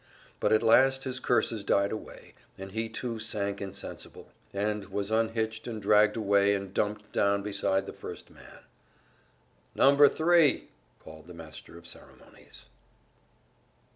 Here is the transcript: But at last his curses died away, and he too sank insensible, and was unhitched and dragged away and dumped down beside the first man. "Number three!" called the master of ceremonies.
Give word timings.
But 0.39 0.51
at 0.51 0.63
last 0.63 1.03
his 1.03 1.19
curses 1.19 1.63
died 1.63 1.91
away, 1.91 2.33
and 2.57 2.71
he 2.71 2.89
too 2.89 3.19
sank 3.19 3.61
insensible, 3.61 4.29
and 4.51 4.85
was 4.87 5.11
unhitched 5.11 5.67
and 5.67 5.79
dragged 5.79 6.17
away 6.17 6.55
and 6.55 6.73
dumped 6.73 7.11
down 7.11 7.43
beside 7.43 7.85
the 7.85 7.93
first 7.93 8.31
man. 8.31 8.61
"Number 9.75 10.09
three!" 10.09 10.69
called 10.97 11.27
the 11.27 11.35
master 11.35 11.77
of 11.77 11.85
ceremonies. 11.85 12.65